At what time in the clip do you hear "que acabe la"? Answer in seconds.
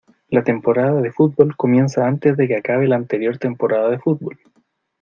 2.47-2.95